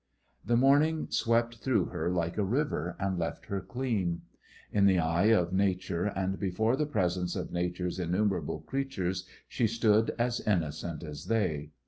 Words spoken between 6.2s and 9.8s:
before the presence of nature's innumerable creatures she